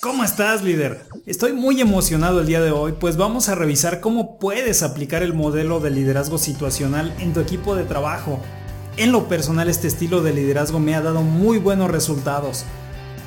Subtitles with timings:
[0.00, 1.00] ¿Cómo estás líder?
[1.26, 5.34] Estoy muy emocionado el día de hoy pues vamos a revisar cómo puedes aplicar el
[5.34, 8.38] modelo de liderazgo situacional en tu equipo de trabajo.
[8.96, 12.64] En lo personal este estilo de liderazgo me ha dado muy buenos resultados.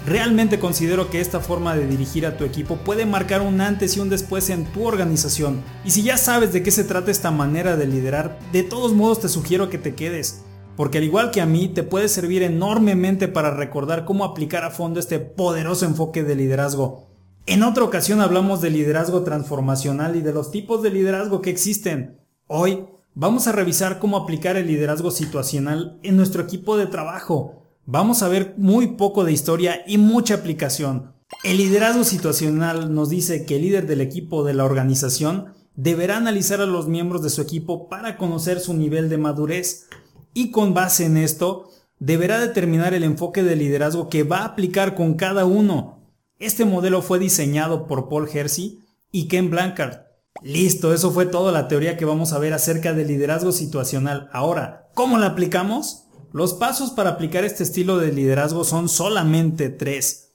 [0.06, 4.00] Realmente considero que esta forma de dirigir a tu equipo puede marcar un antes y
[4.00, 5.62] un después en tu organización.
[5.84, 9.20] Y si ya sabes de qué se trata esta manera de liderar, de todos modos
[9.20, 10.44] te sugiero que te quedes
[10.76, 14.72] porque al igual que a mí te puede servir enormemente para recordar cómo aplicar a
[14.72, 17.08] fondo este poderoso enfoque de liderazgo.
[17.46, 22.20] En otra ocasión hablamos de liderazgo transformacional y de los tipos de liderazgo que existen.
[22.48, 27.62] Hoy vamos a revisar cómo aplicar el liderazgo situacional en nuestro equipo de trabajo.
[27.86, 31.14] Vamos a ver muy poco de historia y mucha aplicación.
[31.44, 36.62] El liderazgo situacional nos dice que el líder del equipo de la organización deberá analizar
[36.62, 39.88] a los miembros de su equipo para conocer su nivel de madurez,
[40.34, 44.96] y con base en esto deberá determinar el enfoque de liderazgo que va a aplicar
[44.96, 46.00] con cada uno.
[46.40, 48.80] Este modelo fue diseñado por Paul Hersey
[49.12, 50.00] y Ken Blancard.
[50.42, 54.30] Listo, eso fue toda la teoría que vamos a ver acerca del liderazgo situacional.
[54.34, 56.06] Ahora, ¿cómo la aplicamos?
[56.32, 60.34] Los pasos para aplicar este estilo de liderazgo son solamente tres.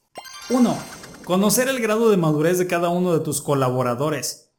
[0.50, 0.76] 1.
[1.24, 4.52] Conocer el grado de madurez de cada uno de tus colaboradores.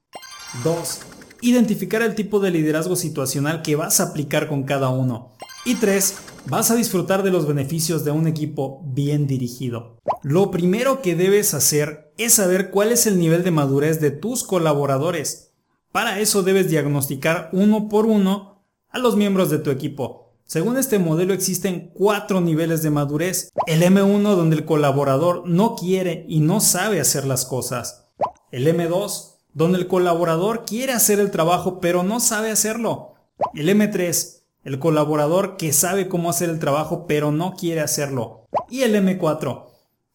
[0.63, 0.99] 2
[1.41, 5.33] identificar el tipo de liderazgo situacional que vas a aplicar con cada uno.
[5.65, 6.15] Y 3.
[6.49, 9.97] Vas a disfrutar de los beneficios de un equipo bien dirigido.
[10.23, 14.43] Lo primero que debes hacer es saber cuál es el nivel de madurez de tus
[14.43, 15.51] colaboradores.
[15.91, 20.27] Para eso debes diagnosticar uno por uno a los miembros de tu equipo.
[20.45, 23.51] Según este modelo existen cuatro niveles de madurez.
[23.65, 28.05] El M1 donde el colaborador no quiere y no sabe hacer las cosas.
[28.51, 33.15] El M2 donde el colaborador quiere hacer el trabajo pero no sabe hacerlo.
[33.55, 38.45] El M3, el colaborador que sabe cómo hacer el trabajo pero no quiere hacerlo.
[38.69, 39.65] Y el M4,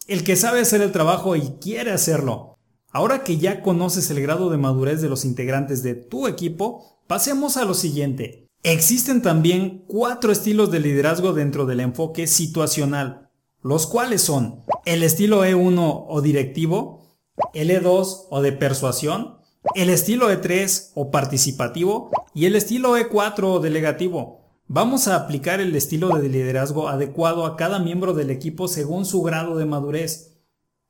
[0.07, 2.57] el que sabe hacer el trabajo y quiere hacerlo.
[2.93, 7.57] Ahora que ya conoces el grado de madurez de los integrantes de tu equipo, pasemos
[7.57, 8.47] a lo siguiente.
[8.63, 13.29] Existen también cuatro estilos de liderazgo dentro del enfoque situacional,
[13.61, 17.02] los cuales son el estilo E1 o directivo,
[17.55, 19.39] el E2 o de persuasión,
[19.75, 24.41] el estilo E3 o participativo y el estilo E4 o delegativo.
[24.67, 29.23] Vamos a aplicar el estilo de liderazgo adecuado a cada miembro del equipo según su
[29.23, 30.39] grado de madurez.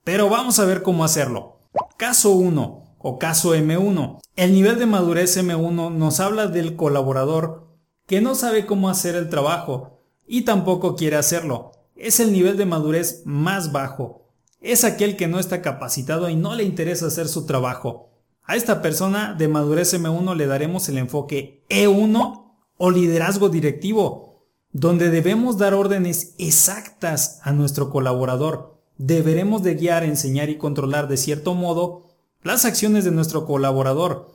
[0.05, 1.59] Pero vamos a ver cómo hacerlo.
[1.97, 4.21] Caso 1 o caso M1.
[4.37, 7.69] El nivel de madurez M1 nos habla del colaborador
[8.07, 11.73] que no sabe cómo hacer el trabajo y tampoco quiere hacerlo.
[11.97, 14.22] Es el nivel de madurez más bajo
[14.63, 18.11] es aquel que no está capacitado y no le interesa hacer su trabajo.
[18.45, 25.11] A esta persona de madurez M1 le daremos el enfoque E1 o liderazgo directivo, donde
[25.11, 28.81] debemos dar órdenes exactas a nuestro colaborador.
[28.99, 32.09] Deberemos de guiar, enseñar y controlar de cierto modo
[32.43, 34.33] las acciones de nuestro colaborador.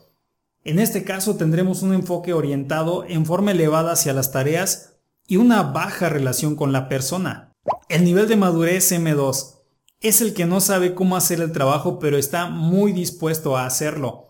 [0.63, 4.95] En este caso tendremos un enfoque orientado en forma elevada hacia las tareas
[5.27, 7.53] y una baja relación con la persona.
[7.89, 9.56] El nivel de madurez M2
[10.01, 14.27] es el que no sabe cómo hacer el trabajo pero está muy dispuesto a hacerlo.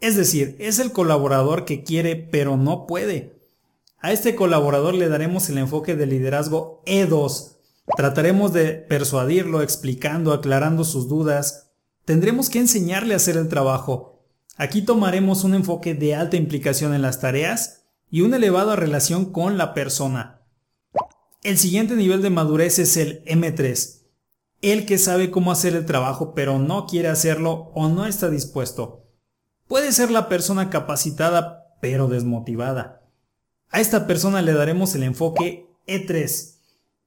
[0.00, 3.40] Es decir, es el colaborador que quiere pero no puede.
[3.98, 7.56] A este colaborador le daremos el enfoque de liderazgo E2.
[7.96, 11.70] Trataremos de persuadirlo explicando, aclarando sus dudas.
[12.04, 14.24] Tendremos que enseñarle a hacer el trabajo.
[14.56, 19.56] Aquí tomaremos un enfoque de alta implicación en las tareas y una elevada relación con
[19.56, 20.42] la persona.
[21.44, 24.01] El siguiente nivel de madurez es el M3
[24.62, 29.04] el que sabe cómo hacer el trabajo pero no quiere hacerlo o no está dispuesto.
[29.66, 33.02] Puede ser la persona capacitada pero desmotivada.
[33.70, 36.58] A esta persona le daremos el enfoque E3.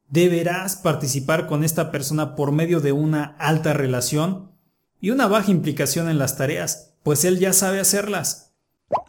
[0.10, 4.52] Deberás participar con esta persona por medio de una alta relación
[5.00, 8.54] y una baja implicación en las tareas, pues él ya sabe hacerlas.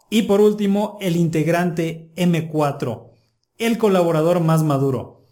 [0.08, 3.10] Y por último, el integrante M4,
[3.58, 5.25] el colaborador más maduro,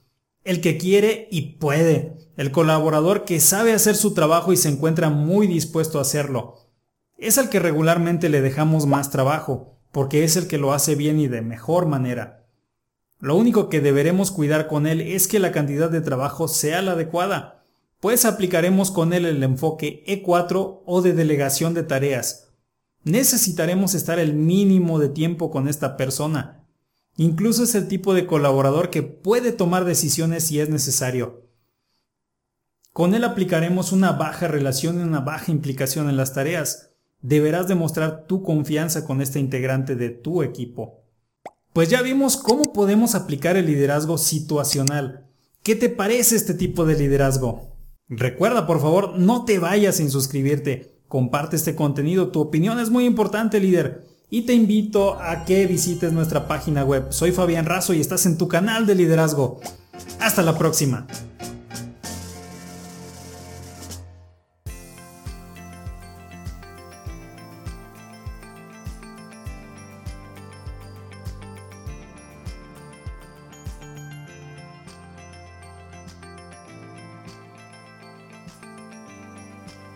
[0.44, 5.10] el que quiere y puede, el colaborador que sabe hacer su trabajo y se encuentra
[5.10, 6.58] muy dispuesto a hacerlo.
[7.16, 11.18] Es al que regularmente le dejamos más trabajo, porque es el que lo hace bien
[11.18, 12.46] y de mejor manera.
[13.20, 16.92] Lo único que deberemos cuidar con él es que la cantidad de trabajo sea la
[16.92, 17.64] adecuada,
[18.00, 22.52] pues aplicaremos con él el enfoque E4 o de delegación de tareas.
[23.04, 26.63] Necesitaremos estar el mínimo de tiempo con esta persona.
[27.16, 31.44] Incluso es el tipo de colaborador que puede tomar decisiones si es necesario.
[32.92, 36.90] Con él aplicaremos una baja relación y una baja implicación en las tareas.
[37.20, 41.04] Deberás demostrar tu confianza con este integrante de tu equipo.
[41.72, 45.26] Pues ya vimos cómo podemos aplicar el liderazgo situacional.
[45.64, 47.74] ¿Qué te parece este tipo de liderazgo?
[48.08, 51.00] Recuerda por favor, no te vayas sin suscribirte.
[51.08, 54.04] Comparte este contenido, tu opinión es muy importante líder.
[54.30, 57.06] Y te invito a que visites nuestra página web.
[57.10, 59.60] Soy Fabián Razo y estás en tu canal de liderazgo.
[60.18, 61.06] Hasta la próxima.